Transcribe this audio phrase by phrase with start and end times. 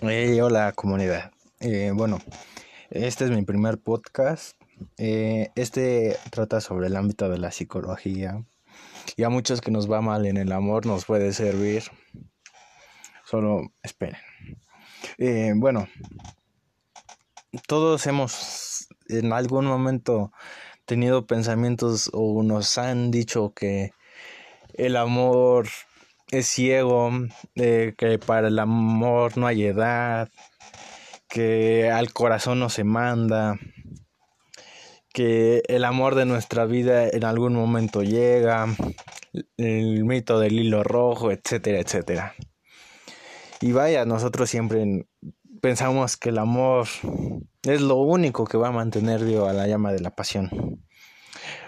[0.00, 1.32] hola comunidad.
[1.58, 2.18] Eh, bueno,
[2.90, 4.56] este es mi primer podcast.
[4.96, 8.44] Eh, este trata sobre el ámbito de la psicología.
[9.16, 11.82] Y a muchos que nos va mal en el amor nos puede servir.
[13.24, 14.18] Solo esperen.
[15.18, 15.88] Eh, bueno,
[17.66, 20.30] todos hemos en algún momento
[20.84, 23.92] tenido pensamientos o nos han dicho que
[24.74, 25.66] el amor
[26.30, 27.10] es ciego,
[27.54, 30.28] que para el amor no hay edad,
[31.28, 33.58] que al corazón no se manda,
[35.12, 38.66] que el amor de nuestra vida en algún momento llega,
[39.56, 42.34] el mito del hilo rojo, etcétera, etcétera.
[43.60, 45.06] Y vaya, nosotros siempre
[45.60, 46.86] pensamos que el amor
[47.62, 50.84] es lo único que va a mantener viva la llama de la pasión.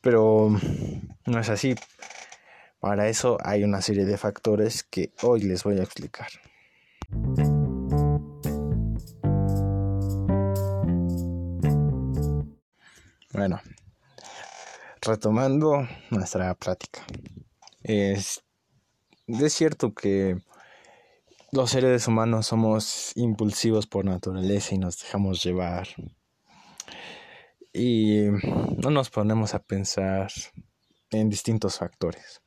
[0.00, 0.50] Pero
[1.26, 1.74] no es así.
[2.84, 6.28] Para eso hay una serie de factores que hoy les voy a explicar.
[13.32, 13.58] Bueno,
[15.00, 17.00] retomando nuestra plática.
[17.82, 18.44] Es,
[19.28, 20.36] es cierto que
[21.52, 25.88] los seres humanos somos impulsivos por naturaleza y nos dejamos llevar.
[27.72, 28.26] Y
[28.76, 30.30] no nos ponemos a pensar
[31.10, 32.44] en distintos factores.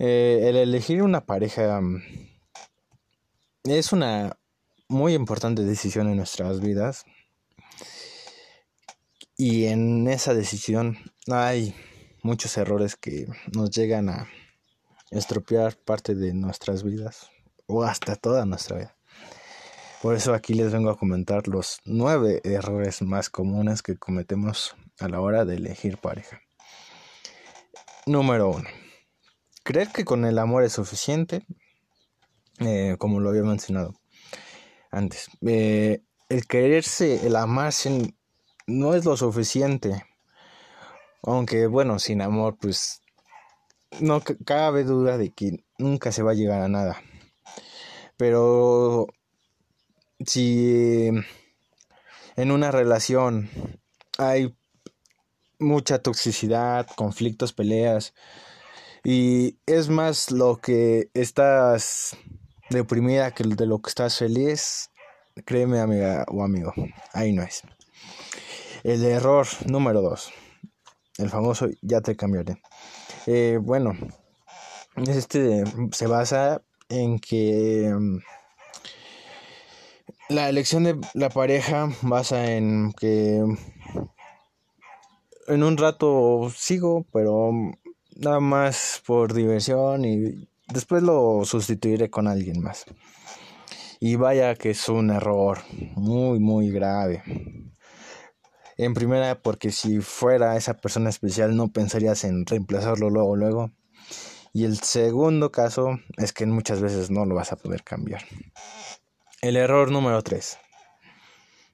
[0.00, 2.02] Eh, el elegir una pareja mm,
[3.64, 4.38] es una
[4.88, 7.04] muy importante decisión en nuestras vidas.
[9.36, 11.74] Y en esa decisión hay
[12.22, 14.28] muchos errores que nos llegan a
[15.10, 17.30] estropear parte de nuestras vidas
[17.66, 18.96] o hasta toda nuestra vida.
[20.00, 25.08] Por eso aquí les vengo a comentar los nueve errores más comunes que cometemos a
[25.08, 26.40] la hora de elegir pareja.
[28.06, 28.68] Número uno
[29.68, 31.44] creer que con el amor es suficiente,
[32.60, 34.00] eh, como lo había mencionado
[34.90, 35.28] antes.
[35.46, 38.14] Eh, el quererse, el amarse
[38.66, 40.06] no es lo suficiente.
[41.22, 43.02] Aunque bueno, sin amor, pues
[44.00, 47.02] no cabe duda de que nunca se va a llegar a nada.
[48.16, 49.06] Pero
[50.24, 51.10] si
[52.36, 53.50] en una relación
[54.16, 54.56] hay
[55.58, 58.14] mucha toxicidad, conflictos, peleas,
[59.04, 62.16] y es más lo que estás
[62.70, 64.90] deprimida que de lo que estás feliz.
[65.44, 66.72] Créeme, amiga o amigo,
[67.12, 67.62] ahí no es.
[68.82, 70.30] El error número dos,
[71.18, 72.60] el famoso ya te cambiaré.
[73.26, 73.96] Eh, bueno,
[74.96, 78.18] este se basa en que mm,
[80.28, 83.42] la elección de la pareja basa en que
[85.46, 87.50] en un rato sigo, pero
[88.18, 92.84] nada más por diversión y después lo sustituiré con alguien más.
[94.00, 95.58] Y vaya que es un error
[95.96, 97.22] muy, muy grave.
[98.76, 103.70] En primera, porque si fuera esa persona especial no pensarías en reemplazarlo luego, luego.
[104.52, 108.22] Y el segundo caso es que muchas veces no lo vas a poder cambiar.
[109.40, 110.58] El error número 3.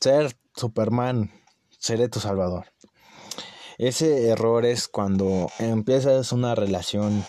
[0.00, 1.30] Ser Superman,
[1.78, 2.66] seré tu salvador.
[3.78, 7.24] Ese error es cuando empiezas una relación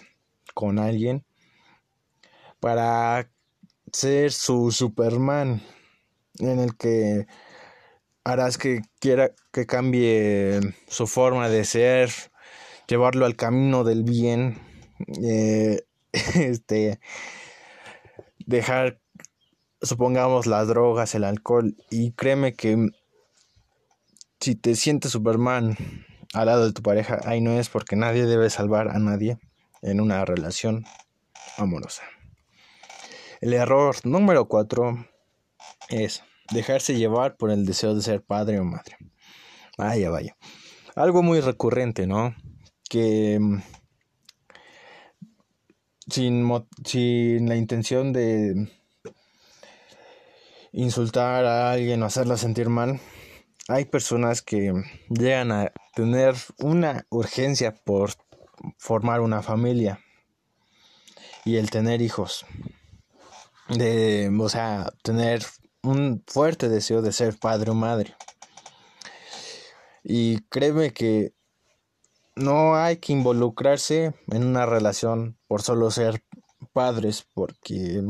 [0.54, 1.26] con alguien
[2.60, 3.30] para
[3.92, 5.62] ser su Superman
[6.40, 7.28] en el que
[8.24, 12.12] harás que quiera que cambie su forma de ser,
[12.88, 14.60] llevarlo al camino del bien,
[15.22, 15.82] eh,
[16.36, 17.00] este,
[18.46, 19.00] dejar,
[19.82, 22.90] supongamos, las drogas, el alcohol, y créeme que
[24.40, 25.76] si te sientes Superman
[26.34, 29.38] al lado de tu pareja, ahí no es porque nadie debe salvar a nadie
[29.82, 30.86] en una relación
[31.58, 32.04] amorosa.
[33.42, 35.08] El error número cuatro
[35.90, 38.98] es dejarse llevar por el deseo de ser padre o madre.
[39.78, 40.36] Vaya, vaya.
[40.96, 42.36] Algo muy recurrente, ¿no?
[42.90, 43.62] Que mm,
[46.10, 46.50] sin,
[46.84, 48.70] sin la intención de
[50.72, 53.00] insultar a alguien o hacerla sentir mal,
[53.68, 54.74] hay personas que
[55.10, 58.12] llegan a tener una urgencia por
[58.78, 60.00] formar una familia
[61.44, 62.46] y el tener hijos.
[63.70, 65.46] De, o sea, tener
[65.84, 68.16] un fuerte deseo de ser padre o madre.
[70.04, 71.34] Y créeme que
[72.36, 76.24] no hay que involucrarse en una relación por solo ser
[76.72, 78.04] padres, porque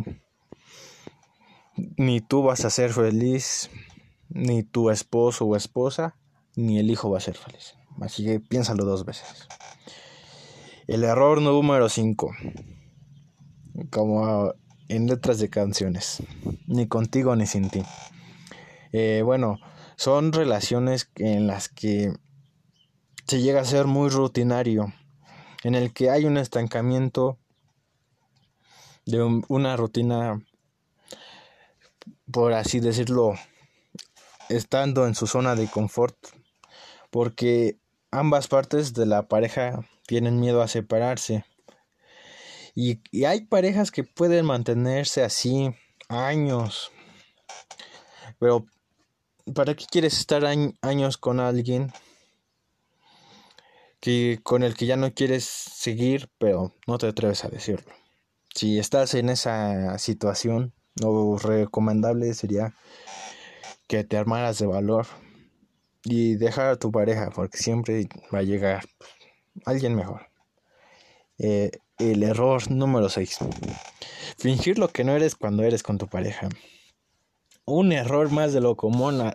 [1.97, 3.71] ni tú vas a ser feliz,
[4.29, 6.15] ni tu esposo o esposa,
[6.55, 7.75] ni el hijo va a ser feliz.
[8.01, 9.47] Así que piénsalo dos veces.
[10.87, 12.31] El error número 5.
[13.91, 14.53] Como
[14.87, 16.23] en letras de canciones,
[16.65, 17.83] ni contigo ni sin ti.
[18.91, 19.59] Eh, bueno,
[19.97, 22.13] son relaciones en las que
[23.27, 24.93] se llega a ser muy rutinario,
[25.63, 27.37] en el que hay un estancamiento
[29.05, 30.41] de una rutina,
[32.31, 33.33] por así decirlo,
[34.49, 36.15] estando en su zona de confort,
[37.09, 37.77] porque
[38.11, 41.45] ambas partes de la pareja tienen miedo a separarse.
[42.75, 45.73] Y, y hay parejas que pueden mantenerse así
[46.09, 46.91] años,
[48.39, 48.65] pero
[49.53, 51.91] ¿para qué quieres estar años con alguien
[53.99, 57.91] que con el que ya no quieres seguir, pero no te atreves a decirlo?
[58.53, 62.75] Si estás en esa situación, lo recomendable sería
[63.87, 65.07] que te armaras de valor
[66.03, 68.85] y dejar a tu pareja, porque siempre va a llegar
[69.65, 70.27] alguien mejor.
[71.39, 73.39] Eh, el error número 6.
[74.37, 76.49] Fingir lo que no eres cuando eres con tu pareja
[77.67, 79.31] un error más de lo común.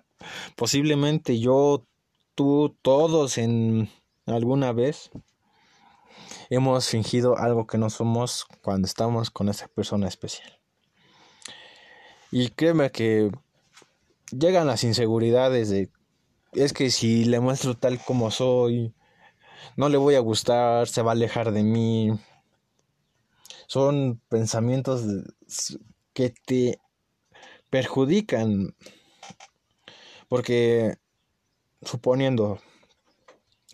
[0.56, 1.86] Posiblemente yo,
[2.34, 3.88] tú, todos en
[4.26, 5.10] alguna vez
[6.48, 10.58] hemos fingido algo que no somos cuando estamos con esa persona especial.
[12.30, 13.30] Y créeme que
[14.32, 15.90] llegan las inseguridades de
[16.52, 18.94] es que si le muestro tal como soy,
[19.76, 22.10] no le voy a gustar, se va a alejar de mí.
[23.66, 25.02] Son pensamientos
[26.12, 26.78] que te
[27.70, 28.74] perjudican.
[30.28, 30.96] Porque
[31.82, 32.58] suponiendo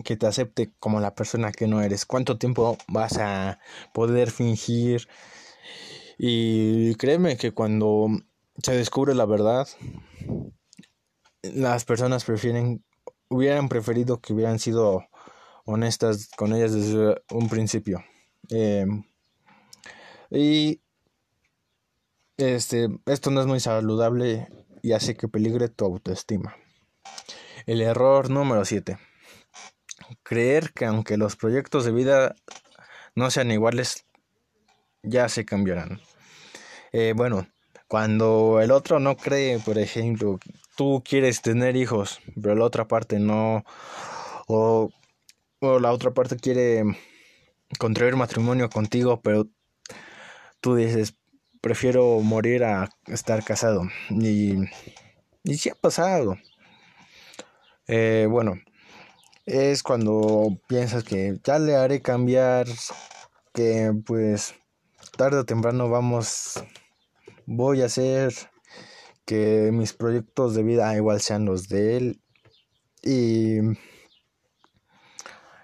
[0.05, 3.59] que te acepte como la persona que no eres, ¿cuánto tiempo vas a
[3.93, 5.09] poder fingir?
[6.17, 8.09] Y créeme que cuando
[8.63, 9.69] se descubre la verdad,
[11.43, 12.85] las personas prefieren,
[13.29, 15.07] hubieran preferido que hubieran sido
[15.65, 18.03] honestas con ellas desde un principio.
[18.51, 19.05] Em,
[20.31, 20.81] y
[22.37, 24.49] este, esto no es muy saludable
[24.83, 26.57] y hace que peligre tu autoestima.
[27.67, 28.99] El error número 7.
[30.23, 32.35] Creer que aunque los proyectos de vida
[33.15, 34.07] no sean iguales,
[35.03, 36.01] ya se cambiarán.
[36.93, 37.47] Eh, bueno,
[37.89, 40.39] cuando el otro no cree, por ejemplo,
[40.77, 43.65] tú quieres tener hijos, pero la otra parte no,
[44.47, 44.91] o,
[45.61, 46.85] o la otra parte quiere
[47.79, 49.47] contraer matrimonio contigo, pero
[50.61, 51.15] tú dices,
[51.61, 53.83] prefiero morir a estar casado.
[54.11, 54.55] Y,
[55.45, 56.37] y sí ha pasado.
[57.87, 58.55] Eh, bueno,
[59.47, 62.67] es cuando piensas que ya le haré cambiar,
[63.55, 64.55] que pues
[65.17, 66.63] tarde o temprano vamos,
[67.51, 68.35] voy a hacer
[69.25, 72.21] que mis proyectos de vida igual sean los de él.
[73.03, 73.59] Y,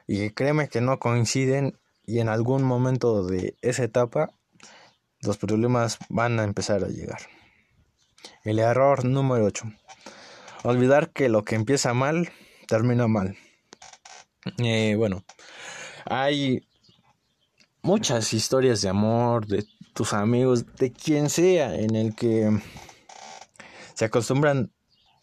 [0.06, 4.32] y créeme que no coinciden y en algún momento de esa etapa
[5.20, 7.20] los problemas van a empezar a llegar.
[8.44, 9.64] El error número 8.
[10.62, 12.30] Olvidar que lo que empieza mal,
[12.66, 13.36] termina mal.
[14.58, 15.22] Eh, bueno,
[16.06, 16.66] hay
[17.82, 22.50] muchas historias de amor, de tus amigos, de quien sea, en el que
[23.94, 24.72] se acostumbran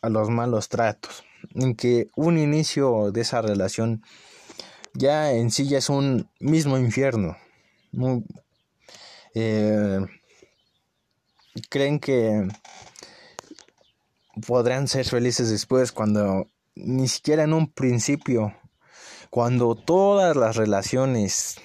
[0.02, 1.24] a los malos tratos.
[1.54, 4.04] En que un inicio de esa relación
[4.94, 7.38] ya en sí ya es un mismo infierno.
[9.34, 10.00] Eh,
[11.70, 12.48] creen que
[14.48, 18.56] podrán ser felices después cuando ni siquiera en un principio,
[19.30, 21.56] cuando todas las relaciones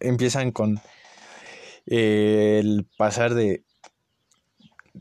[0.00, 0.80] empiezan con
[1.86, 3.64] eh, el pasar de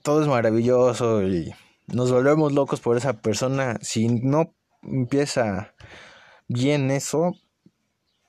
[0.03, 1.53] todo es maravilloso y
[1.87, 5.73] nos volvemos locos por esa persona, si no empieza
[6.47, 7.35] bien eso,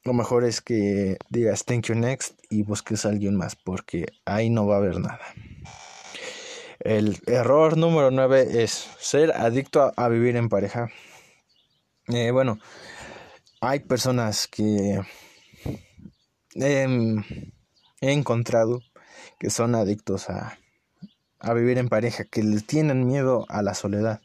[0.04, 4.50] lo mejor es que digas thank you next y busques a alguien más porque ahí
[4.50, 5.20] no va a haber nada.
[6.80, 10.88] El error número 9 es ser adicto a, vivir en pareja.
[12.08, 12.58] Eh, bueno,
[13.60, 15.00] hay personas que
[18.00, 18.80] he encontrado
[19.38, 20.58] que son adictos a,
[21.38, 24.20] a vivir en pareja, que les tienen miedo a la soledad,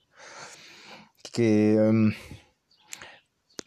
[1.32, 2.14] que em,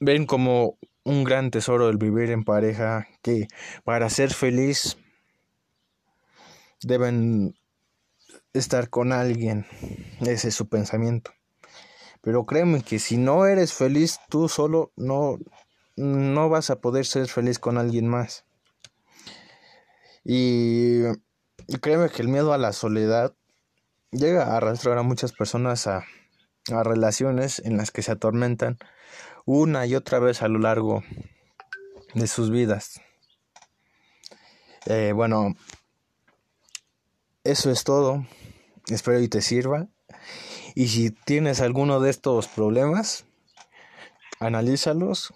[0.00, 3.46] ven como un gran tesoro el vivir en pareja que
[3.84, 4.96] para ser feliz
[6.82, 7.54] deben
[8.52, 9.66] estar con alguien.
[10.20, 11.32] Ese es su pensamiento.
[12.22, 15.38] Pero créeme que si no eres feliz tú solo, no,
[15.96, 18.46] no vas a poder ser feliz con alguien más.
[20.24, 21.02] Y,
[21.80, 23.34] créeme que el miedo a la soledad
[24.10, 26.04] llega a arrastrar a muchas personas a,
[26.72, 28.78] a relaciones en las que se atormentan
[29.44, 31.02] una y otra vez a lo largo
[32.14, 33.00] de sus vidas.
[34.86, 35.54] Eh, bueno,
[37.42, 38.26] eso es todo.
[38.88, 39.88] Espero y te sirva.
[40.74, 43.26] Y si tienes alguno de estos problemas,
[44.40, 45.32] analízalos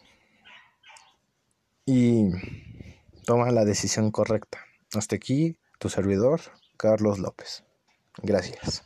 [1.86, 2.30] y
[3.24, 4.67] toma la decisión correcta.
[4.94, 6.40] Hasta aquí tu servidor,
[6.76, 7.64] Carlos López.
[8.22, 8.84] Gracias.